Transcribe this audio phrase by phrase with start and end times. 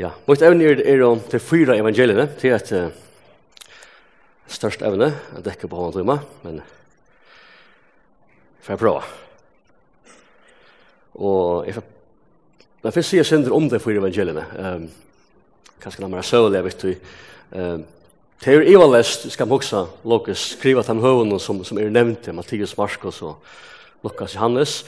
[0.00, 2.86] Ja, vårt evne er, er om til fyra evangeliene, til et uh,
[4.48, 6.62] størst evne, jeg dekker på hånden timer, men
[8.64, 9.02] får jeg prøve.
[11.20, 11.86] Og jeg får,
[12.82, 14.88] men si jeg sender om de fyra evangeliene, um,
[15.84, 16.92] kanskje la meg søvlig, jeg vet du,
[17.60, 17.88] um,
[18.42, 22.24] Det er Eva lest, skal man også lukke skrive til høvene som, som er nevnt
[22.24, 23.44] til Mattias Marskos og
[24.02, 24.80] Lukas Johannes.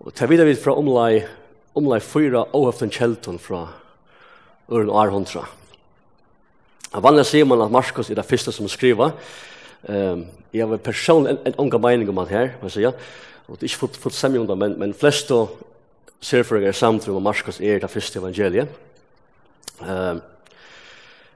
[0.00, 1.24] Og til videre vidt fra omlai,
[1.76, 3.66] omlai fyra overhøften kjelton fra
[4.72, 5.44] øren og århundra.
[6.94, 9.10] Vanlig sier man at Markus er det første som skriver.
[9.88, 12.94] Um, jeg har personlig en, en unga mening om han her, man sier.
[13.48, 15.58] Og det er ikke fått, fått samme om det, men, men flest og
[16.24, 18.70] sérfrøyga er samtrum om Markus er det første evangeliet.
[19.80, 20.22] Um,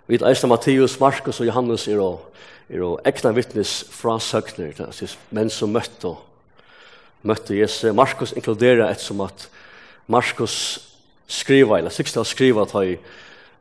[0.06, 2.22] vi vet eisne Matteus, Markus og Johannes er og,
[2.70, 4.78] er og ekna vittnes fra søkner,
[5.34, 6.14] menn som møtte
[7.22, 7.92] møtte Jesus.
[7.94, 9.48] Markus inkluderer et som at
[10.06, 10.78] Markus
[11.28, 12.98] skriva, eller sikst av skriva ta i,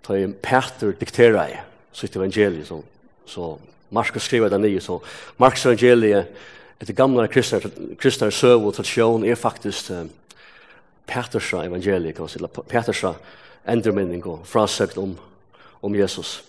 [0.02, 1.58] ta i Peter diktera i
[1.94, 2.82] sitt evangelie, så,
[3.26, 3.58] så
[3.90, 5.00] Markus skriva det nye, så
[5.38, 6.26] Markus evangelie
[6.78, 7.60] etter gamla kristna
[8.00, 10.10] kristna søv og tradisjon är faktiskt um,
[11.06, 13.16] Petersa evangelie, kan man si, eller Petersa
[13.66, 15.18] endurminning om,
[15.82, 16.44] om Jesus.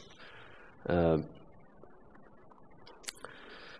[0.85, 1.25] Um,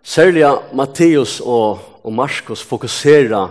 [0.03, 3.49] Særlig Matteus og, og Markus fokuserer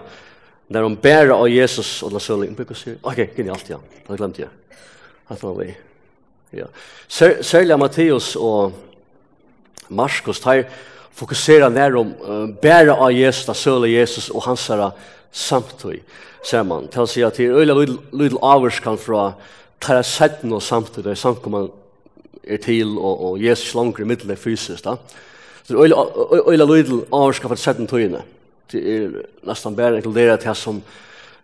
[0.70, 2.52] När de bär av Jesus och la sölig.
[2.52, 3.78] Brukar säga, okej, genialt, ja.
[4.06, 4.50] Det glömde jag.
[5.26, 5.74] Att man var
[6.50, 6.66] Ja.
[7.08, 8.72] Särliga Matteus och
[9.88, 10.64] Marskos, de
[11.12, 12.12] fokuserar när de
[12.62, 14.90] bär av Jesus, la sölig Jesus och hans här
[15.32, 16.00] samtid.
[16.50, 19.32] Ser man, till att säga till öjla lydel avvarskan från
[19.78, 21.70] tar sätten och samtid, där samkomman
[22.42, 24.84] är till och, och Jesus långt i middel är fysiskt.
[24.84, 24.96] Da?
[25.64, 25.84] Så
[26.46, 28.22] öjla lydel avvarskan från sätten tøyene.
[28.22, 28.37] Ja
[28.68, 30.82] Det er nesten bare reguleret til som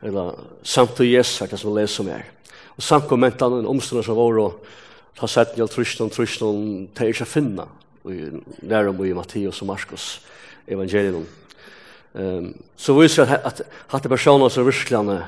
[0.05, 2.27] eller samt og Jesus det som leser om her.
[2.77, 4.67] Og samt kommentan en omstående som var og
[5.17, 7.67] ta sett njel trusjon, trusjon, det er ikke å finne
[8.05, 10.19] i Mattias og Markus
[10.69, 11.25] evangelium.
[12.15, 15.25] Um, så vi ser at at det personer som virkelig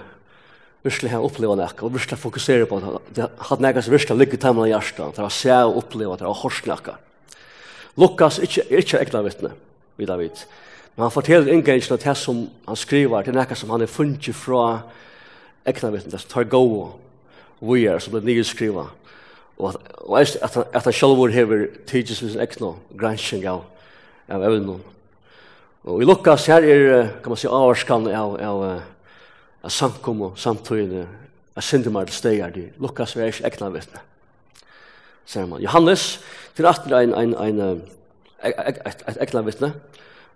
[0.87, 4.43] virkelig har opplevd noe og virkelig fokuserer på at det hadde noe som virkelig ligger
[4.43, 6.97] temmel i hjertet, til å se og oppleve at det har hørt noe.
[7.97, 9.53] Lukas er ikke, ikke ekne vittne,
[9.97, 10.47] vidt jeg vidt.
[10.97, 13.91] Men han forteller inngangen av det som han skriver, det er noe som han er
[13.93, 14.63] funnet fra
[15.69, 16.63] eknavitten, det tar gå
[17.61, 18.87] og vi er, som blir nyskriva.
[19.59, 23.65] Og, og at, at, at han selv hever tidsis vis ekna gransking av,
[24.29, 24.81] av evnen.
[25.85, 28.65] Og i Lukas her er, kan man si, avarskan av, av,
[29.65, 31.05] av samkom og samtøyne,
[31.57, 32.71] av syndemar til stegar de.
[32.81, 33.71] Lukas er ikke ekna.
[35.27, 35.61] Ser man.
[35.61, 36.21] Johannes,
[36.57, 37.85] til atter ein, ein, en, en, en,
[38.41, 38.81] en,
[39.13, 39.73] ein, ein,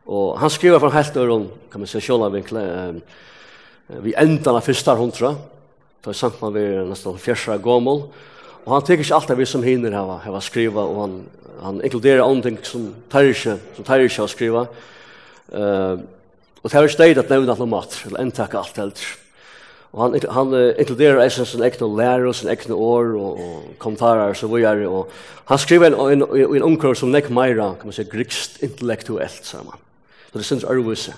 [0.07, 4.95] Og han skriver fra helt øren, kan man se sjålavinklet, eh, vi endan av fyrsta
[4.95, 5.35] hundra,
[6.05, 8.05] da er samt man vi er nesten fjersra gommel,
[8.65, 11.17] og han teker ikke alt av vi som hinner hava, hava skriva, og han,
[11.61, 14.67] han inkluderer andre ting som tar ikke, som tar ikke å skriva,
[15.53, 15.97] uh,
[16.61, 19.13] og det er ikke deg at nevna noe mat, eller entakka alt heldur.
[19.91, 23.71] Og han, han uh, inkluderer eisen sin egne lærer og sin egne år og, og
[23.83, 24.87] kommentarer så videre.
[24.87, 25.09] Og
[25.51, 29.49] han skriver en, en, en, en omkring som nek meira, kan man se, grikst intellektuelt
[29.49, 29.81] sammen.
[30.33, 31.15] Så det synes ærvise.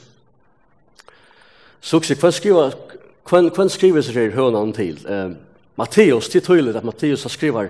[1.81, 2.75] Så også, hva skriver,
[3.29, 5.01] hva, hva skriver seg her hønan til?
[5.09, 5.35] Eh,
[5.77, 7.69] Matteus, det er tydelig at Matteus skriver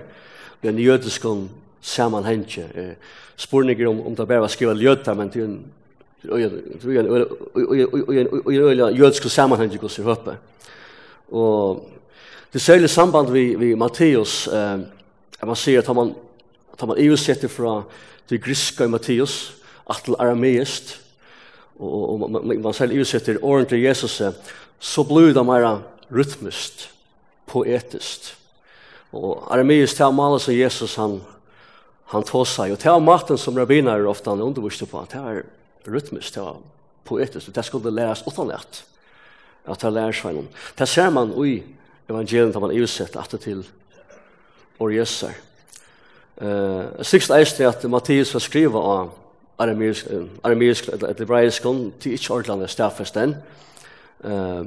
[0.62, 1.36] den jødiske
[1.81, 2.69] sammanhengje.
[2.75, 2.94] Eh,
[3.36, 5.64] Spurninger om, om det bare var skrivet jøda, men det er en
[6.22, 6.28] i
[8.56, 10.36] en jødiske sammanhengje hos i høpe.
[11.32, 11.88] Og
[12.52, 14.81] det særlig samband vi, vi Matteus, eh,
[15.47, 16.14] man sier at man,
[16.72, 17.82] at man iversetter fra
[18.31, 19.56] det griska i Matteus,
[19.91, 21.01] at til arameist,
[21.78, 24.21] og, og man selv utsetter åren til Jesus,
[24.78, 26.88] så blir det mer rytmist,
[27.47, 28.34] poetist.
[29.12, 31.19] Og Arameus til å som Jesus han,
[32.12, 35.44] han tog seg, og til maten som rabbiner ofte han underviste på, det er
[35.88, 36.61] rytmist, det er
[37.09, 38.84] poetiskt, og det skulle læres utanlett,
[39.66, 40.50] at det lærer seg noen.
[40.78, 41.61] Det ser man i
[42.09, 43.65] evangeliet, da man utsetter at det til
[44.79, 45.41] vår Jesus.
[46.43, 49.11] Uh, Sikst eist er at Mattias var skriva av
[49.58, 51.62] arameisk eller hebraisk
[52.00, 53.37] til ikke ordentlig stafest den.
[54.25, 54.64] eh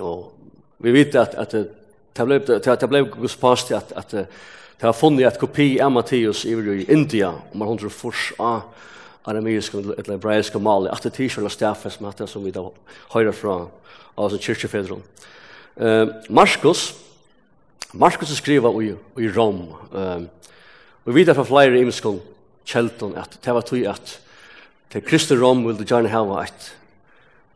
[0.00, 0.32] og
[0.78, 4.26] vi vet at, at det ble, det ble gus past at, at det
[4.80, 6.54] har funnet et kopi av Matteus i
[6.88, 8.62] India, om man hundre fors av
[9.24, 12.64] arameisk eller hebraisk mal at det ikke ordentlig stafest med det som vi da
[13.12, 13.68] høyre fra
[14.16, 15.02] av kyrkjefedron.
[15.76, 16.94] eh Markus,
[17.92, 20.20] Markus skriver i, i Rom, eh
[21.04, 22.20] vi vet at fra flere imskong
[22.68, 24.14] kjeldon at det var tog at
[24.92, 26.70] til Kristi Rom vil du gjerne hava et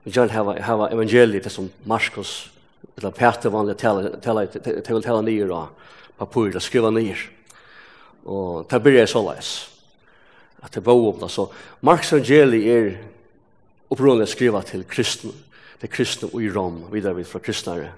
[0.05, 2.49] vil gjerne hava, hava evangeliet det som Marskos
[2.97, 7.27] eller Peter vanlig tala til vil tala nyer og papur eller skriva nyer
[8.27, 9.57] og det blir jeg såleis
[10.63, 11.49] at det var åpna så
[11.87, 12.97] Marks evangeliet er
[13.91, 15.35] opprunnelig skriva til kristne
[15.81, 17.93] til kristne i Rom videre vid fra kristnare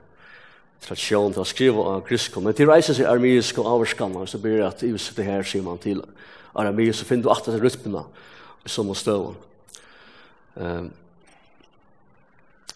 [0.85, 4.61] tradisjon til å skrive av grisk, men til reisen seg armeisk og avskanner, så blir
[4.61, 6.03] det at i det her, sier man til
[6.59, 8.05] Aramir, så finner du at det rytmene
[8.67, 9.37] i sånne støvn.
[10.59, 10.89] Um,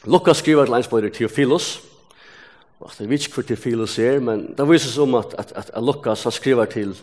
[0.07, 1.73] Lukas skriver til einsbøyder Theophilus,
[2.83, 5.53] og at jeg vet ikke hvor Theophilus er, men det viser seg om at, at,
[5.59, 6.97] at, at Lukas han skriver til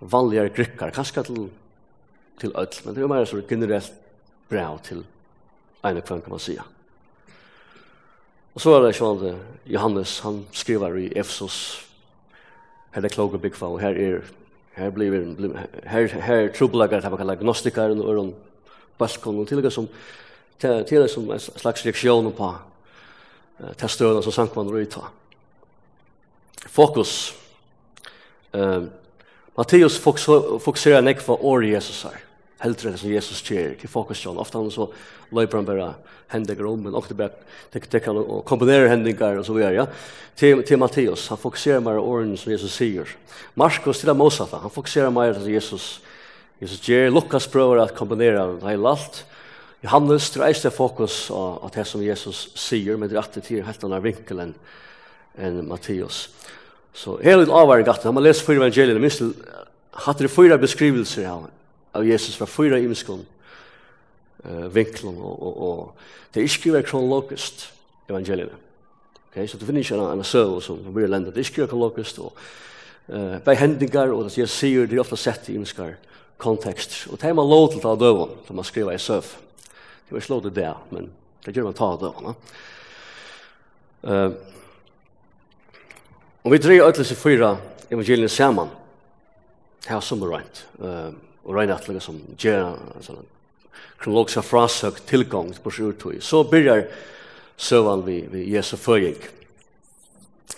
[0.00, 1.44] vanligere grykkar, kanskje til,
[2.40, 3.92] til ødel, men det er mer så generelt
[4.50, 5.04] bra til
[5.86, 6.62] ene kvann, kan man sige.
[8.54, 9.38] Og så er det sånn
[9.70, 11.58] Johannes, han skriver i Efsos,
[12.94, 14.24] her er kloge byggfa, og her er
[14.78, 15.10] her blir
[15.84, 18.34] her her, här trubbelagar som kallar gnostiker och de
[18.98, 19.88] baskon och tillägga som
[20.58, 22.54] till som en slags reaksjon på
[23.76, 25.04] testöna som sankvann och ta.
[26.66, 27.34] Fokus.
[28.52, 28.90] Ehm
[29.58, 32.27] Matteus fokuserar nek på or Jesus her
[32.62, 34.88] heldre som Jesus kjer, ikke fokus til Ofta han så
[35.34, 35.88] løyper han bare
[36.32, 37.36] hendinger om, men ofte bare
[37.72, 39.86] tenker han og kombinerer hendinger og så videre, ja.
[40.38, 43.10] Til, til Matteus, han fokuserer mer årene som Jesus sier.
[43.58, 45.98] Markus til Mosata, han fokuserer mer til Jesus.
[46.62, 49.24] Jesus kjer, Lukas prøver at kombinere hele alt.
[49.82, 54.02] Johannes dreier fokus av det som Jesus sier, men det er alltid til helt annen
[54.02, 54.56] vinkel enn
[55.38, 56.26] en Matteus.
[56.94, 59.22] Så hele avvaringen, han må lese fyra evangeliene, minst
[60.02, 61.46] hatt det fyra beskrivelser av
[61.92, 63.24] av Jesus fra fyra imskon
[64.44, 67.68] uh, vinklon, og, og, og det er ikke skrivet kronologist
[68.08, 68.64] evangeliet
[69.28, 71.34] Okay, så du finner ikke en, en søv som blir lendet.
[71.34, 72.32] Det er ikke skrivet kronologist, og
[73.12, 75.98] uh, bei hendingar, og det jeg sier, det er ofta sett i imskar
[76.40, 77.02] kontekst.
[77.12, 79.28] Og det er man lov til å ta døven, når man skriver i søv.
[80.08, 81.10] Det var ikke lov til det, men
[81.44, 82.40] det gjør man ta døven.
[84.08, 84.30] Uh,
[86.46, 87.56] og vi dreier ødelse fyra
[87.90, 88.70] evangeliet saman,
[89.84, 90.66] Det er som er rent.
[90.80, 91.12] Uh,
[91.48, 93.24] og regna at liksom som gjerra sånn
[93.98, 96.18] kronologiska frasøk tilgang på sjurtøy.
[96.20, 96.84] Så byrjar
[97.56, 99.16] søvan vi, vi Jesu føring.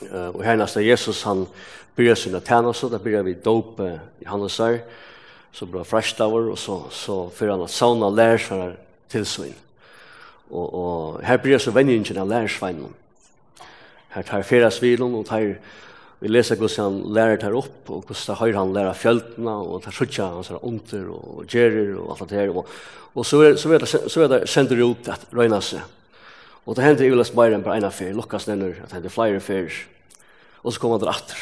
[0.00, 1.46] Uh, og hernast er Jesus han
[1.96, 4.78] byrjar sina tæna så, da byrjar vi dope i hans Johannesar,
[5.52, 8.76] så bra frashtower, og så, så fyrir han at sauna lærersvarar
[9.10, 9.56] tilsvinn.
[10.50, 12.94] Og, og her byrjar så venningen av lærersvannen.
[14.10, 15.54] Her tar fyrast vilen, og tar
[16.20, 19.94] vi leser hvordan han lærer der opp, og hvordan høyre han lærer fjøltene, og tar
[19.96, 22.52] sutja han sånne onter og gjerer og alt det her.
[22.52, 22.68] Og,
[23.14, 25.80] og så, er, så, er det, så er det sender ut at røyna seg.
[26.68, 29.40] Og det hender Ulas bare enn på ene fyr, lukkast nenner, at det hender flere
[29.40, 29.80] fyr,
[30.60, 31.40] og så kommer han atter.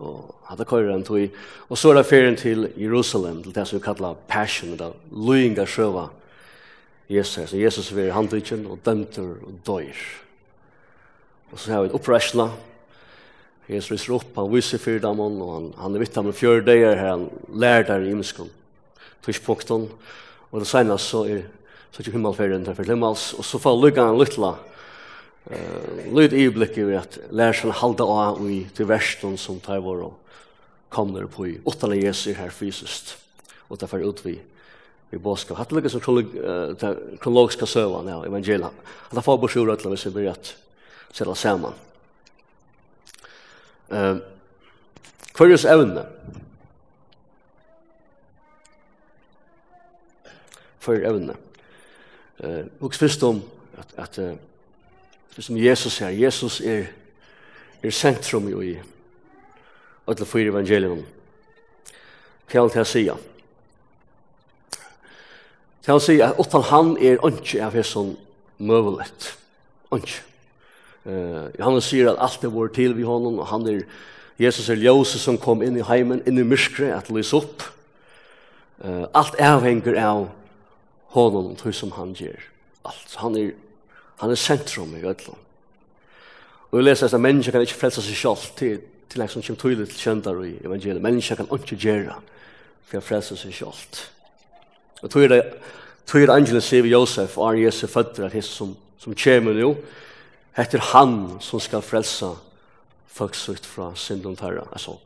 [0.00, 1.40] Og hadde køyre han tog.
[1.68, 5.64] Og så er det ferien til Jerusalem, til det som vi kallar Passion, det løyinga
[5.68, 6.06] sjøva
[7.10, 7.50] Jesus.
[7.50, 10.04] Så Jesus er i handvikken, og dømter og døyr.
[11.50, 12.52] Og så har vi en oppreisjoner,
[13.70, 16.98] Jesus ryser opp, han viser fyrir dem, og han, han er vitt med fjør døyer,
[16.98, 18.50] han lærer der i imskom.
[19.22, 19.86] Tørspokten,
[20.50, 21.44] og det senast så er
[21.90, 24.52] så ikke himmelferien til himmels, og så får lukka han lytla,
[25.50, 29.82] uh, lyd i blikket ved at lærer seg halda av i til versten som tar
[29.84, 30.38] vår og
[30.90, 33.14] kommer på i åttende Jesus her fysiskt,
[33.68, 34.38] og derfor ut vi
[35.10, 35.58] vi båskap.
[35.58, 38.70] Hatt lukka som kronologiska søvan, ja, evangelia.
[39.10, 40.50] Hatt lukka som kronologiska søvan, ja, evangelia.
[41.10, 41.89] Hatt lukka som kronologiska søvan
[43.90, 44.16] eh,
[45.36, 46.06] hverjus evne.
[50.84, 51.36] Hverjus evne.
[52.40, 53.42] Eh, og fyrst om
[53.78, 54.36] at, at uh,
[55.38, 56.84] som Jesus her, Jesus er,
[57.82, 58.78] er sentrum i
[60.08, 61.04] alle fyra evangelium.
[62.50, 63.20] Hva er det jeg sier?
[65.80, 68.16] Det han at utan han er ikke av hesson
[68.58, 69.30] møvelet.
[69.94, 70.29] Ikke.
[71.06, 73.84] Eh Johannes sier at alt er vår til vi honom, og han er
[74.40, 77.66] Jesus er ljøse som kom inn i heimen, inn i myskre, at lys opp.
[78.80, 80.30] Uh, alt avhenger av
[81.12, 82.40] honom, tog som han gjør.
[82.88, 83.18] Alt.
[83.20, 83.50] Han er,
[84.22, 85.36] han er sentrum i Gøtland.
[86.70, 88.80] Og vi leser at mennesker kan ikke frelsa seg selv til,
[89.10, 91.02] til en som kommer tydelig til kjøndar i evangeliet.
[91.04, 92.16] Mennesker kan ikke gjøre
[92.86, 94.04] for å frelsa seg selv.
[95.02, 95.42] Og tog er det,
[96.08, 99.16] tog er det angelen sier vi Josef, og er Jesu føtter, at Jesus som, som
[99.18, 99.74] kommer nå,
[100.56, 102.34] Hetta er han som skal frelsa
[103.10, 104.66] folk sutt fra synden terra.
[104.72, 104.96] Altså,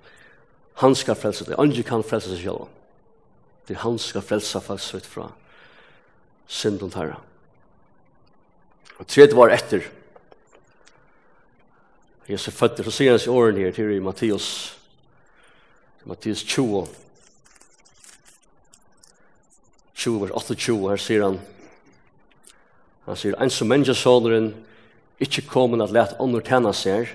[0.81, 1.59] han skal frelsa det.
[1.59, 2.69] Andre kan frelsa seg selv.
[3.69, 5.29] Det er han skal frelsa folk sutt fra
[6.47, 7.21] synden terra.
[8.99, 9.85] Og tredje var etter.
[12.29, 14.47] Jesus fødte, så sier han seg åren her, til i Mattias,
[16.09, 16.87] Mattias 20,
[19.95, 21.37] 20 vers 28, her sier han,
[23.05, 24.55] han sier, en som menneskesåneren,
[25.23, 27.13] Ikke kommet at lete ånder tjene seg,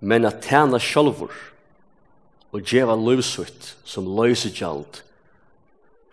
[0.00, 1.34] men at tjene sjølver
[2.54, 5.02] og djeva løvsutt som løser gjald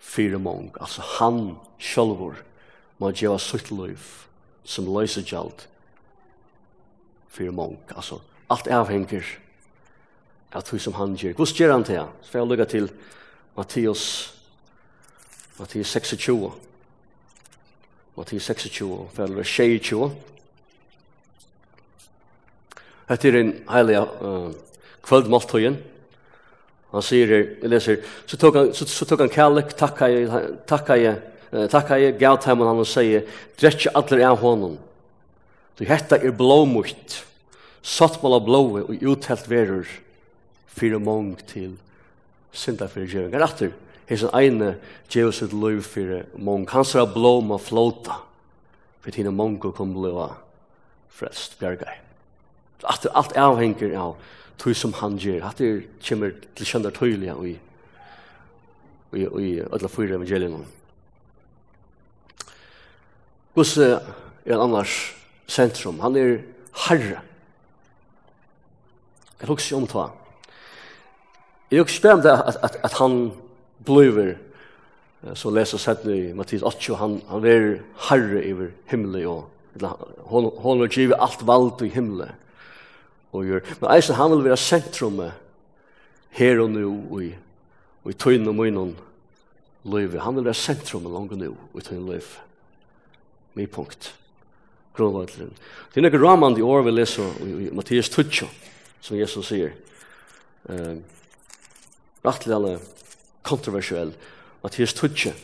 [0.00, 0.72] fire mång.
[0.80, 2.42] Altså han sjølver
[3.00, 4.02] må djeva sitt løv
[4.64, 5.66] som løser gjald
[7.32, 7.78] fire mång.
[7.96, 8.20] Altså
[8.52, 9.24] alt avhenger
[10.54, 11.34] av det som han gjør.
[11.34, 12.02] Hvordan gjør han det?
[12.22, 12.92] Så får jeg lykke til
[13.56, 14.04] Mattias,
[15.58, 16.52] Mattias 26.
[18.16, 20.33] Mattias 26, for jeg lykke 26.
[23.08, 24.54] Hetta er ein heilig uh,
[25.04, 25.76] kvöldmåltøyen.
[26.94, 30.28] Han sier, jeg leser, så tok han, så, så tok han kærlek, takka jeg,
[30.70, 31.18] takka jeg,
[31.72, 33.26] takka jeg, gav til han og sier,
[33.60, 34.76] drekje atler av honom.
[35.74, 37.18] Du hetta er blåmutt,
[37.82, 39.90] sattmål av blåe og uthelt verur,
[40.70, 41.74] fyrir mong til
[42.54, 43.34] synda fyrir djeving.
[43.34, 43.74] Er atter,
[44.06, 44.76] hesen eine
[45.10, 48.20] djevus ut loiv fyrir mong, hans er blåma flåta,
[49.02, 50.30] fyrir tina mong kom blåa
[51.14, 52.03] Frest bjergai.
[52.88, 54.16] At alt avhenger av
[54.58, 55.44] tog som han gjør.
[55.48, 57.54] At det kommer til kjønner tøylige i,
[59.14, 60.64] i, i alle fyra evangeliene.
[63.54, 64.00] Guds er
[64.46, 65.14] en annars
[65.46, 66.00] sentrum.
[66.02, 66.36] Han er
[66.88, 67.20] herre.
[69.40, 70.08] Jeg husker om det.
[71.70, 72.34] Jeg husker spør om det
[72.84, 73.32] at, han
[73.84, 74.36] blir
[75.34, 77.66] så leser sett i Mattias 8, han, han er
[78.10, 79.50] herre over himmelen og
[80.28, 82.34] hon, hon har givet alt vald i himmelen
[83.34, 83.64] og gjør.
[83.80, 85.20] Men eisen han vil være sentrum
[86.38, 87.30] her og nå og i,
[88.04, 88.94] og i tøyne og munnen
[89.84, 90.22] løyve.
[90.22, 92.44] Han vil være sentrum langt og nå og i tøyne løyve.
[93.54, 94.14] Min punkt.
[94.94, 95.50] Gråvandlen.
[95.90, 98.46] Det er noen ramande år vi leser i Mattias Tutsjo,
[99.02, 99.74] som Jesus sier.
[100.70, 101.02] Uh,
[102.24, 102.76] Rattelig alle
[103.42, 104.14] kontroversiell.
[104.62, 105.34] Mattias Tutsjo.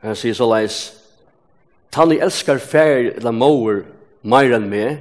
[0.00, 0.78] Han sier så leis,
[1.90, 3.82] Tanni elskar fær eller mower
[4.22, 5.00] meir enn meg,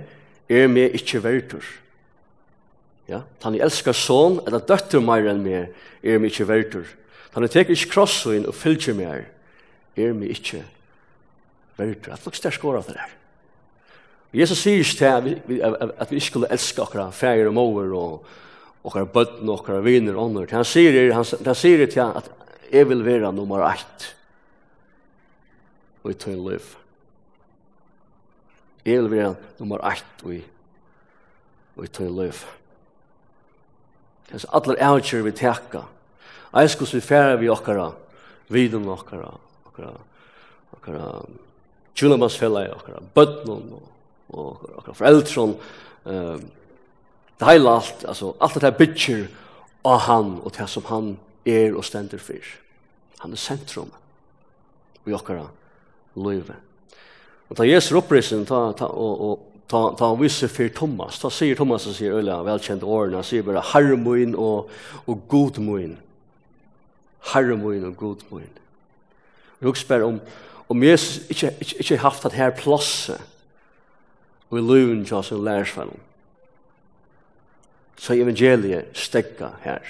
[0.49, 1.65] er meg ikkje verdur.
[3.09, 3.21] Ja?
[3.41, 5.69] Tanni elskar son eller døtter meir enn meg,
[6.01, 6.89] er meg ikkje verdur.
[7.33, 9.29] Tanni teker ikkje krossoin og fylgjer meg,
[9.99, 10.63] er meg ikkje
[11.77, 12.13] verdur.
[12.15, 13.15] At lukst der skåra det der.
[14.33, 18.27] Jesus sier ikke til at vi ikke skulle elske akkurat fær og mor og
[18.85, 20.51] okra bøtten og okra viner og ånder.
[20.53, 22.29] Han sier, han, han sier til at
[22.69, 24.13] jeg vil være nummer 8
[26.03, 26.78] og i tøyn liv.
[28.89, 30.39] Jeg vil være nummer 1 og i,
[31.77, 32.45] og i tøy løyf.
[34.29, 35.81] Kanskje alle avgjør vi teka.
[36.53, 37.91] Jeg skal vi fære vi okkara,
[38.49, 39.29] viden okkara,
[39.69, 39.91] okkara,
[40.73, 41.09] okkara,
[41.95, 43.91] tjulamansfellet, okkara, bøtnen og,
[44.29, 45.53] og okkara foreldren.
[46.05, 46.47] Um,
[47.39, 49.27] det heila alt, altså, alt det her bytjer
[49.85, 51.13] av han og det som han
[51.45, 52.49] er og stender for.
[53.21, 53.93] Han er sentrum
[55.05, 55.45] i okkara
[56.17, 56.68] løyvet.
[57.49, 61.31] Og ta Jesus opprisen, ta, ta, og, og, ta, ta han visse for Thomas, ta
[61.33, 64.69] sier Thomas og sier øyla velkjent årene, han sier bare herremoin og,
[65.09, 65.97] og godmoin.
[67.33, 68.51] Herremoin og godmoin.
[69.63, 70.19] Rugs spør om,
[70.69, 73.21] om Jesus ikke, ikke, ikke haft det her plasset,
[74.49, 76.05] og i løven til oss og lærersvennen.
[77.99, 79.83] Så evangeliet stegga her.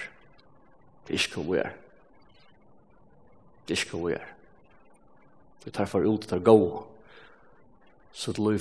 [1.07, 1.75] Det er ikke hva vi er.
[3.67, 4.31] Det er ikke hva vi er.
[5.63, 6.88] Vi tar for ut, det tar gåa
[8.13, 8.59] så til løy.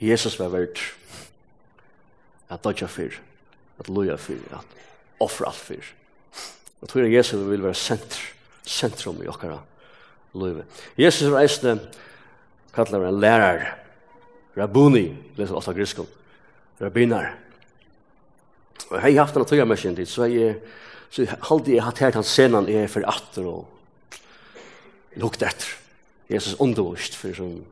[0.00, 0.80] Jesus var verdt
[2.50, 3.20] at dodja fyrt,
[3.78, 5.94] at løya fyrt, at offra alt fyrt.
[6.82, 8.20] Og tror at Jesus vil være sentr,
[8.62, 9.60] sentrum i okkara
[10.34, 10.64] løyve.
[10.98, 11.78] Jesus var eisne
[12.74, 13.64] kallar en lærar,
[14.56, 15.06] rabuni,
[15.36, 16.06] leser ofta griskum,
[16.80, 17.36] rabinar.
[18.90, 20.58] Og hei haft en tøya mersin dit, så jeg
[21.14, 23.68] så halde jeg hatt her han senan er for atter og
[25.22, 25.83] lukt etter.
[26.30, 27.64] Jesus undervist for som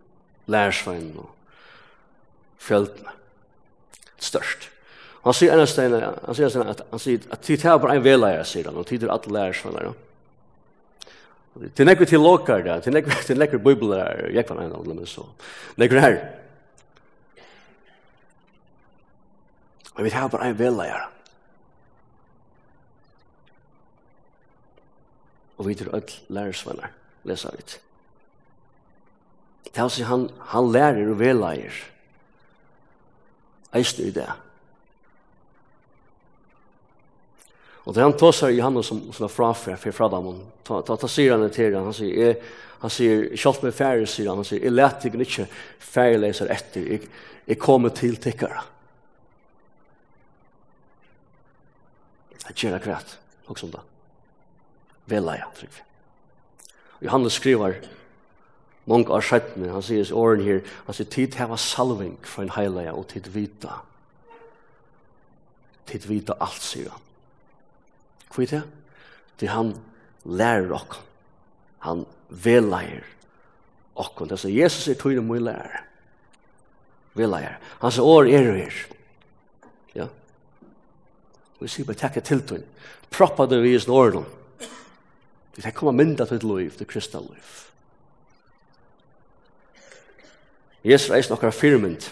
[0.47, 1.31] lærersvein og
[2.59, 3.11] fjöldene.
[4.19, 4.69] Størst.
[5.25, 8.05] Han sier ennast en, han sier ennast at, han sier at tid er bare en
[8.05, 9.95] veleie, sier han, og tid er alle lærersveinere.
[11.63, 15.07] Det Til nekker til lokar da, til nekker til nekker bibler, jeg kan en men
[15.07, 15.27] så,
[15.77, 16.19] nekker her.
[19.97, 21.01] Men vi tar bare en veleie.
[25.59, 26.95] Og vi tar alle lærersvein der,
[27.25, 27.81] leser vi det.
[29.65, 31.77] Det er altså han, han lærer og veleir.
[33.73, 34.29] Eist i det.
[37.83, 40.97] Og det han tåsar i han som, som er frafra, for fra dem, ta, ta,
[40.97, 42.37] ta sier han til han, han sier, jeg,
[42.83, 45.47] han sier, kjalt med færre, sier han, han sier, jeg lette ikke ikke
[45.83, 47.09] færre leser etter, jeg,
[47.49, 48.63] jeg kommer til tikkere.
[52.45, 53.17] Jeg gjør akkurat,
[53.51, 53.83] også om det.
[55.11, 55.89] Velager, trykker vi.
[57.07, 57.81] Johannes skriver,
[58.91, 62.55] Mång har skjedd han sier i åren her, han sier, tid heva salving for en
[62.57, 63.79] heilige og tid vita.
[65.87, 67.09] Tid vita alt, sier han.
[68.33, 68.63] Hvor er det?
[69.41, 69.75] Det han
[70.25, 70.99] lærer ok.
[71.87, 73.07] Han veleier
[73.95, 74.25] ok.
[74.29, 75.83] Det er Jesus er tog det mye lærer.
[77.15, 77.59] Veleier.
[77.91, 78.83] sier, år er det her.
[79.95, 80.07] Ja.
[81.61, 82.65] Vi sier bare takk til tog.
[83.13, 83.93] Proppa det vi i sin
[85.53, 87.59] Det er kommet mynda til et liv, til kristne liv.
[90.85, 92.11] Jesus er eisen firmynd.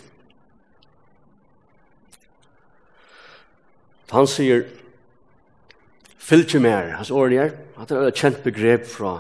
[4.11, 4.65] Han sier,
[6.19, 9.19] fylgje mer, hans åren er, at det er et kjent begrep fra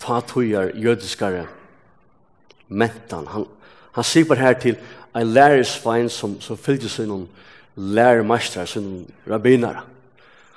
[0.00, 1.46] tatujar, jødiskare,
[2.68, 3.26] mentan.
[3.26, 3.46] Han,
[3.92, 4.76] han sier bare her til,
[5.16, 7.26] en lærersvein som, som fylgje seg noen
[7.76, 9.80] lærermastrar, som noen rabbinare.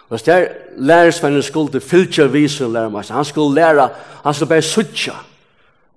[0.10, 3.88] Og hvis det er lærersveinen skulle fylgje vise lærermastrar, han skulle læra,
[4.24, 5.16] han skulle bare suttja,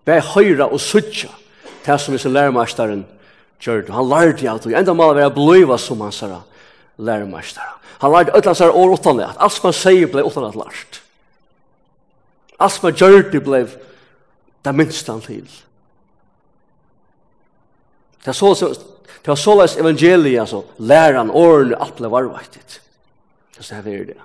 [0.05, 1.29] bare høyra og suttja
[1.85, 3.05] det som disse læremasteren
[3.61, 3.93] gjør.
[3.93, 6.41] Han lærte alt, og enda mal var jeg bløyva som han sier
[6.97, 7.81] læremasteren.
[8.01, 11.01] Han lærte alt hans år utan at alt som han sier ble utan at lært.
[12.61, 13.63] Alt som han gjør det ble
[14.65, 15.47] det minste han til.
[18.25, 18.69] Det var så,
[19.21, 22.81] det var så evangeliet, altså, læren, årene, alt ble varvaktigt.
[23.61, 24.23] Så det er det.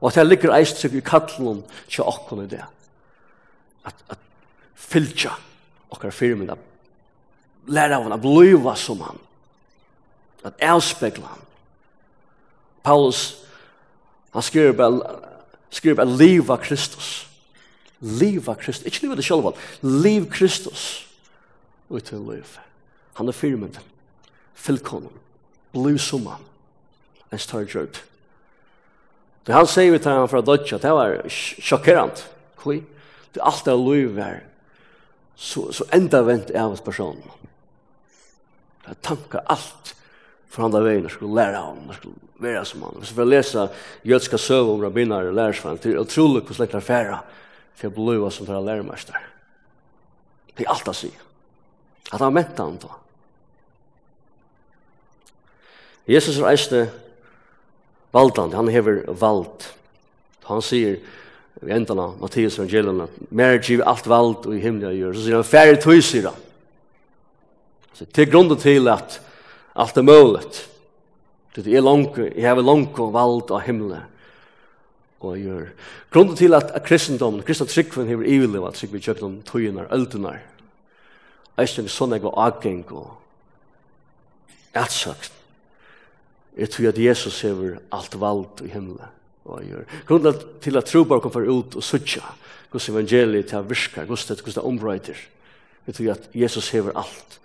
[0.00, 2.62] Og at jeg ligger eist seg i kattelen til åkken i det.
[3.84, 4.18] At, at
[4.80, 5.34] fylgja
[5.90, 6.58] okkar firmen at
[7.70, 9.18] læra av han, at bliva som han,
[10.44, 11.46] at avspegla han.
[12.82, 13.44] Paulus,
[14.32, 15.16] han skriver bare,
[15.70, 17.26] skriver bare liva Kristus.
[18.00, 21.06] Liva Kristus, ikke liva det sjálf, liv Kristus
[21.90, 22.56] ut til liv.
[23.18, 23.74] Han er firmen,
[24.54, 25.12] fylgkonen,
[25.74, 26.46] bliv som han,
[27.32, 28.00] en større gjørd.
[29.46, 32.24] Det han sier vi til han fra Dodja, det var sjokkerant.
[32.60, 32.80] Kli?
[33.34, 34.40] Det alt det liv er
[35.40, 37.24] så, så enda vent er av oss personen.
[38.84, 39.94] Det er tanker alt
[40.50, 42.96] for andre veien, jeg skulle lære av ham, jeg skulle være som han.
[42.98, 43.66] Hvis jeg får lese
[44.12, 47.20] jødska søv om rabbinar og lærersvann, det er utrolig hvordan jeg klarer færa
[47.80, 49.16] for jeg blir som for lærermester.
[50.52, 51.08] Det er alt å si.
[52.10, 52.90] At han mente han da.
[56.10, 56.90] Jesus reiste
[58.12, 59.64] valdande, han hever vald.
[60.50, 60.98] Han sier,
[61.66, 65.36] i enden av Mattias evangelium, mer giv alt vald og i himmelen gjør, så sier
[65.36, 66.46] han færre tøy, sier han.
[67.92, 69.18] Så til grunden til at
[69.76, 70.46] alt er mulig.
[71.56, 74.06] Det er langt, jeg har langt og vald av himmelen
[75.20, 75.66] og gjør.
[76.14, 80.38] Grunden til at kristendom, kristna tryggven hever ivelig, at tryggven kjøkken om tøyene, øldene,
[81.58, 83.10] er ikke en sånn jeg var avgjeng og
[84.80, 85.34] ætsøkt.
[86.56, 89.19] Jeg tror at Jesus hever alt vald i himmelen
[89.50, 89.84] og gjør.
[90.08, 92.22] Grunnen til at trobar kan være ut og suttja
[92.70, 95.18] hos evangeliet til å virke, hos det, hos det ombrøyder.
[95.86, 97.38] Vi tror at Jesus hever alt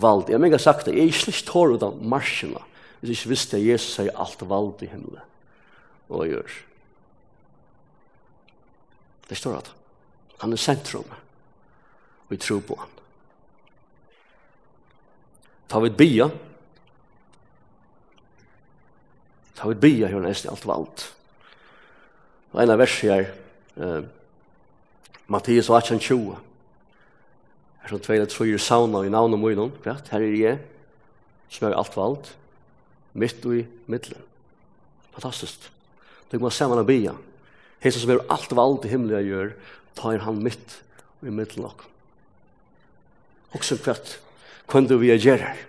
[0.00, 0.30] vald.
[0.30, 2.62] Jeg mener sagt det, jeg er slik tår ut av marsjene
[2.96, 5.22] hvis jeg ikke visste at Jesus sier alt vald i himmelen.
[6.08, 6.54] Og gjør.
[9.28, 9.70] Det står at
[10.40, 12.94] han er sentrum og vi tror på han.
[15.70, 16.30] Ta vi et bia,
[19.56, 21.06] Ta vi et bia hur nesten alt valt.
[22.56, 23.26] Og en av verset her,
[23.76, 24.04] eh,
[25.28, 26.38] Mattias 18, 20.
[27.82, 30.58] Her som tveile trøyer sauna i navnet munnen, kvart, her er jeg,
[31.50, 32.32] som er alt valgt,
[33.12, 34.22] mitt og i middelen.
[35.12, 35.68] Fantastisk.
[36.30, 37.12] Det må se saman av bia.
[37.84, 39.52] Hesa som er alt valgt i himmelen jeg gjør,
[39.94, 40.80] tar han mitt
[41.20, 41.84] og i middelen nok.
[43.52, 44.18] Også kvart,
[44.66, 45.66] kvendt vi er gjerr her.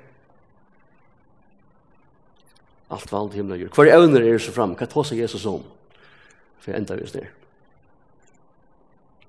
[2.89, 3.75] Alt valgt i himmelen jeg gjør.
[3.75, 5.65] Hver evner er så fram, hva tar seg Jesus om?
[6.59, 7.29] for enda vi snir.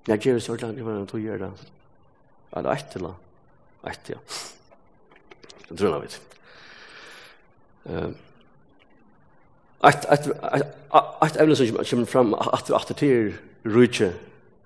[0.08, 1.50] Jeg gjør så langt i hver enn to gjør det.
[2.56, 3.14] Eller ett eller
[3.88, 4.16] ett, ja.
[5.68, 6.20] Det tror jeg vet.
[9.84, 13.34] Ett evne som kommer fram at vi atter til
[13.68, 14.12] rujtje,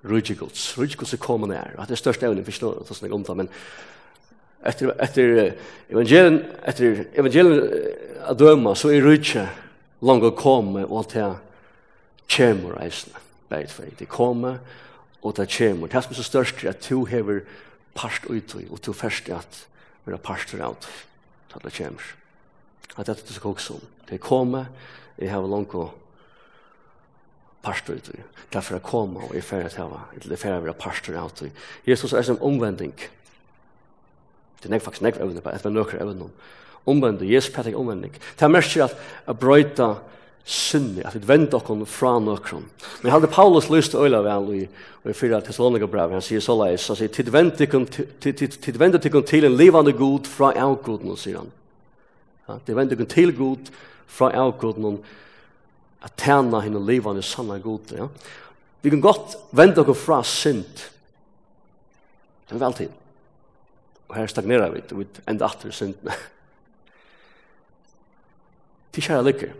[0.06, 0.78] rujtje gods.
[0.78, 1.74] Rujtje gods er kommet nær.
[1.82, 3.50] Det er største evne, for ikke noe sånn jeg omtar, men
[4.62, 5.26] etter, etter
[5.90, 6.38] evangelien,
[6.70, 7.66] etter evangelien
[8.30, 9.48] å døma, så er rujtje
[10.06, 11.30] langt å komme og alt det
[12.32, 13.90] kjemur eisne, bæg tvei.
[13.98, 14.58] Det kommer,
[15.22, 15.86] og det kjemur.
[15.86, 17.40] Det er som er så størst er at du hever
[17.94, 19.66] part utøy, og du først er at
[20.04, 20.88] vi har parst ut alt.
[21.52, 22.02] Så det kjemur.
[22.96, 23.80] At det er det som også om.
[24.08, 24.64] Det kommer,
[25.18, 25.98] jeg hever langt og
[27.62, 28.10] pastor ut.
[28.52, 31.52] Därför att komma och i färd att hava, eller färd att vara parst ut.
[31.84, 32.94] Jesus er som omvending,
[34.62, 36.28] Det är faktiskt nekvar evne, det är nökrar evne.
[36.84, 38.12] Omvändning, Jesus pratar omvändning.
[38.12, 39.96] Det här märker att att bröjta
[40.44, 42.64] sinne, at vi vende okkon fra nokkron.
[43.00, 44.62] Men jeg hadde Paulus lyst til øyla vel i,
[45.08, 49.56] i fyra Thessalonika brev, han sier så leis, han sier, tid vende tikkon til en
[49.56, 51.52] livande god fra avgoden, sier han.
[52.48, 53.70] Ja, tid vende tikkon til god
[54.10, 54.98] fra avgoden,
[56.02, 58.08] at tjena henne livande sanna god, ja.
[58.82, 60.88] Vi kan godt vende okkon fra synd,
[62.48, 62.98] det er vel tid.
[64.12, 66.12] Og her stagnerar vi, vi enda atter syndene.
[68.92, 69.54] Tid kjæra lykker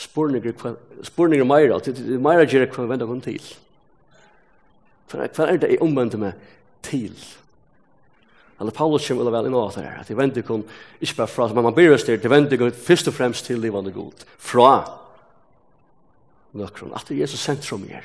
[0.00, 1.80] spurninger meira,
[2.20, 3.42] meira gjerra hva venda kom til.
[5.10, 6.38] Hva er det jeg omvendte meg
[6.86, 7.14] til?
[8.60, 10.66] Eller Paulus kommer vel inn av det her, at jeg vender kun,
[11.00, 13.60] ikke bare fra, men man blir oss der, det vender kun først og fremst til
[13.60, 14.26] livande god.
[14.36, 14.72] Fra
[16.52, 18.04] nøkron, at det er Jesus sentrum her.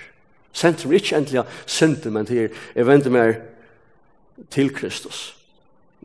[0.56, 3.42] Sentrum er ikke endelig sentrum, men til jeg vender meg
[4.52, 5.36] til Kristus.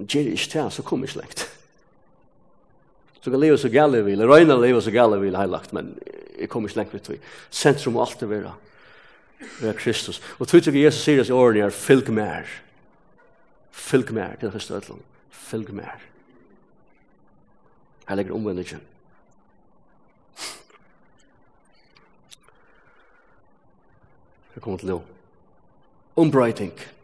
[0.00, 1.49] Gjer ikke til, så kommer jeg lengt.
[3.20, 5.92] Så kan leva så gale vi vil, røyna leva så gale vi vil heilagt, men
[6.38, 7.18] jeg kommer ikke lengt vidt vi.
[7.52, 8.52] Sentrum må alltid være,
[9.60, 10.22] være Kristus.
[10.38, 12.48] Og tog til Jesus sier i årene er, fylg mer.
[13.70, 15.02] Fylg mer, det er Kristus Ødlund.
[15.30, 16.00] Fylg mer.
[18.08, 18.80] Her legger omvendelsen.
[24.54, 25.02] Jeg kommer til nå.
[26.16, 26.72] Ombrøyting.
[26.72, 26.99] Ombrøyting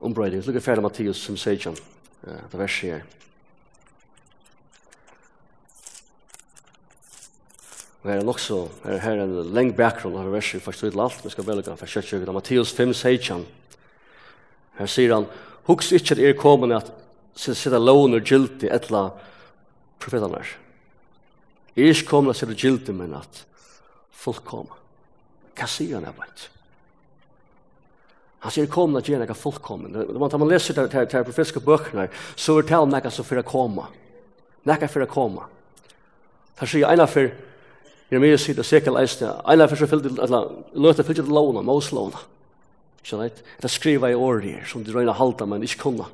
[0.00, 0.44] ombrøyding.
[0.46, 1.78] Look at ferdig Mattias som sier han,
[2.24, 3.06] det verset her.
[8.02, 11.02] Og her er nok så, her, her er en lengd bakgrunn av verset, faktisk stod
[11.02, 12.30] alt, vi skal velge for kjøttjøkken.
[12.36, 13.44] Mattias 5 sier han,
[14.78, 15.28] her sier han,
[15.68, 16.92] Hugs ikke at er kommet at
[17.36, 19.10] sitte låner gildi etla
[20.00, 20.48] profetanar.
[21.76, 23.42] Er ikke kommet at sitte gildi, men at
[24.10, 24.78] folk koma.
[25.58, 26.46] Hva sier han her blant?
[28.38, 29.94] Han sier kom at gjerne ikke fullkommen.
[29.94, 33.88] Når man leser det til profetiske bøkene, så er det om noe som fyrir koma.
[34.68, 35.48] Noe fyrir koma.
[36.58, 37.32] Han sier ena fyrir,
[38.10, 42.22] Jeremias sier det sikkert leisende, ena fyrir så fyllt, eller løte fyllt til låna, Moslåna.
[43.00, 43.42] Ikke sant?
[43.62, 46.06] Det skriver i året her, som de røyna halda, men ikke kunna.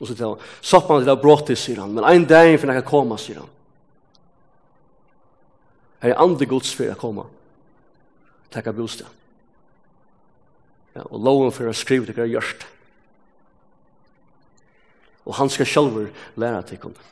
[0.00, 2.72] Og så til han, sopp man til det bråttis, sier han, men ein dag fyrir
[2.72, 3.50] noe koma, sier han.
[6.02, 7.26] Her er andre gods fyrir koma.
[8.50, 9.21] Takk av bostad.
[10.94, 12.66] Ja, og loven for å skrive til hva gjørst.
[15.24, 15.98] Og han skal selv
[16.36, 17.08] lære til henne.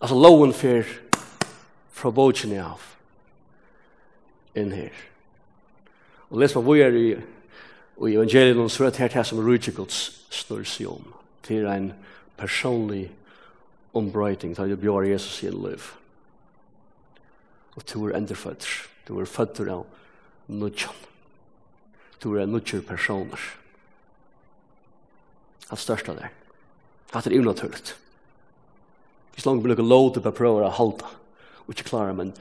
[0.00, 0.84] Altså loven for
[1.96, 2.82] fra bogen av
[4.56, 4.92] inn her.
[6.28, 7.06] Og les man hvor er i,
[7.96, 10.00] og i evangeliet noen sørre til her som Rydgjegods
[10.34, 11.14] snur seg om.
[11.46, 11.92] Til en
[12.36, 13.06] personlig
[13.96, 15.86] ombrøyting, til å bjøre Jesus i en liv.
[17.76, 18.82] Og to er endreføtter.
[19.08, 19.86] To er føtter av
[20.48, 20.94] nudjan.
[22.22, 23.40] Du er nudjar personer.
[25.68, 26.32] Han største der.
[27.12, 27.96] Hatt er unaturligt.
[29.34, 31.10] Hvis langt blir noen lov til å prøve å halda.
[31.66, 32.32] Og ikke klare, men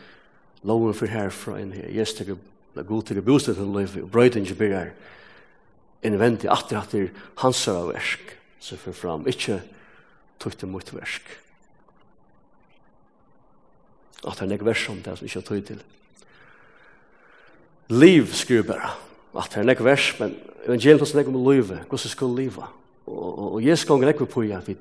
[0.66, 1.90] loven for herfra inn her.
[1.90, 4.92] Yes, det er god til å bostad til liv, og brøyden ikke blir her.
[6.06, 7.10] Innvendig at det er
[7.42, 9.26] hans av versk, som fyrir fram.
[9.28, 9.60] Ikke
[10.40, 11.26] tog til mot versk.
[14.26, 15.82] At det er nek vers om det som ikke tog til
[17.90, 18.92] liv skriver bare.
[19.36, 22.70] At det er nek vers, men evangeliet hos nek om livet, hvordan skal liva.
[23.06, 24.78] Og, og Jesus gong nek på at vi,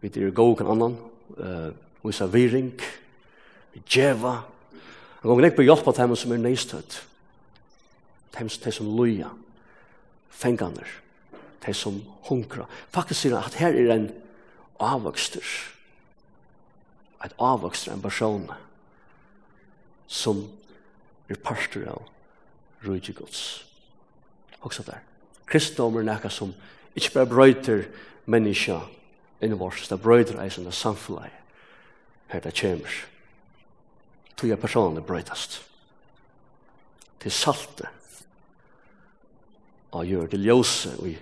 [0.00, 0.96] vi er gå og annan,
[1.38, 1.70] uh,
[2.04, 2.72] vi er viring,
[3.74, 4.42] vi djeva,
[5.20, 7.00] han gong nek på hjelp av dem som er neistøtt,
[8.38, 9.30] dem som loja,
[10.30, 10.90] fenganer,
[11.64, 12.68] dem som hunkra.
[12.92, 14.10] Faktisk sier han at her er en
[14.82, 15.46] avvokster,
[17.24, 18.44] et avvokster, en person,
[20.06, 20.44] som
[21.28, 22.02] er pastor av
[22.84, 23.64] rujtje gods.
[24.60, 25.00] Også der.
[25.46, 26.54] Kristendom er nekka som
[26.96, 27.86] ikke bare brøyter
[28.26, 28.80] menneska
[29.42, 31.32] inni vårt, det brøyter eisen av samfunnet
[32.32, 32.94] her det kommer.
[34.36, 35.60] Tog jeg personlig brøytast.
[37.20, 37.88] Til salte
[39.94, 41.14] og gjør til ljøse og i,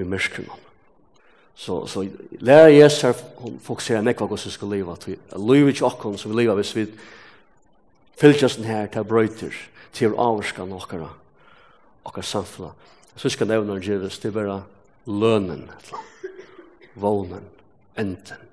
[0.00, 0.56] i mørkene.
[1.54, 2.06] Så, så
[2.40, 3.18] lærer Jesus her
[3.60, 4.94] fokusere nekva hva vi skal leva.
[5.36, 6.86] Livet ikke akkurat som vi lever hvis vi
[8.20, 9.56] fylgjasten her til brøyter,
[9.96, 11.08] til avskan okkara,
[12.04, 12.74] okkar samfla.
[13.16, 14.60] Så skal nevna gjevis, det vera
[15.06, 15.66] lønnen,
[16.94, 17.46] vånen,
[17.98, 18.46] enten.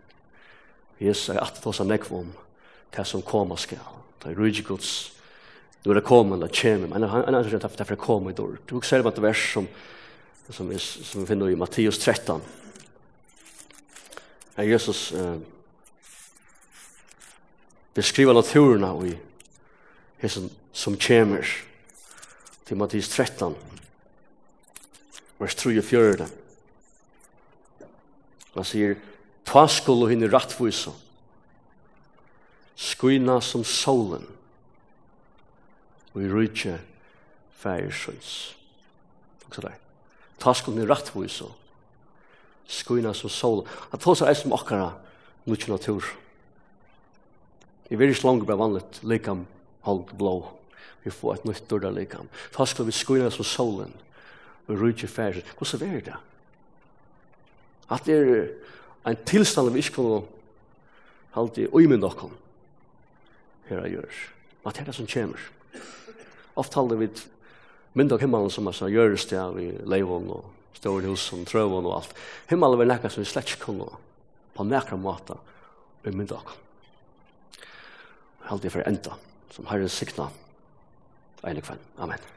[1.00, 2.32] Jesus er at tåsa nekv om
[2.96, 3.84] det som koma skal.
[4.24, 5.12] Det er rydde Guds,
[5.84, 8.38] nu er det koma, det kommer, men han er ikke det for det koma i
[8.38, 8.58] dår.
[8.68, 9.68] Du ser det vers som,
[10.50, 12.42] som, som vi finner i Matteus 13.
[14.58, 15.38] er Jesus eh,
[17.94, 19.14] beskriver naturerna i
[20.22, 21.46] hesen som kjemer.
[22.68, 23.56] Timotheus 13,
[25.40, 26.28] vers 3 og 4.
[28.58, 28.98] Han sier,
[29.48, 30.92] ta skulle og henne rattvise,
[32.76, 34.26] skuina som solen,
[36.12, 36.76] og i rydtje
[37.62, 38.36] færsøns.
[39.46, 39.80] Takk så der.
[40.42, 41.48] Ta skulle og henne rattvise,
[42.68, 43.70] skuina som solen.
[43.94, 44.90] Han tar seg som med akkara,
[45.48, 46.16] nukkje natur.
[47.88, 49.46] Det er veldig slanger bare vanligt, likam,
[49.88, 50.36] hold blå.
[51.04, 52.28] Vi får et nytt dørre likam.
[52.52, 53.94] Fast vi skoina som solen,
[54.68, 55.44] vi rydde færre.
[55.58, 56.18] Hvordan er det?
[57.90, 58.50] At det er
[59.08, 60.26] en tilstand vi ikke kunne
[61.38, 62.34] halte i min nokon.
[63.70, 64.20] Her er gjørs.
[64.66, 65.40] At det er det som kommer.
[66.58, 67.10] Ofte halte vi
[67.98, 71.88] mynd av himmelen som er gjørs det av i leivån og stål hus og trøvån
[71.88, 72.16] og alt.
[72.52, 73.88] Himmelen var nekka som vi slett ikke kunne
[74.58, 75.38] på nekra måte
[76.04, 76.64] i mynd av nokon.
[78.48, 79.16] Halte det for enda
[79.52, 80.30] som Herren sikna.
[81.44, 81.66] Eilig
[81.98, 82.37] Amen.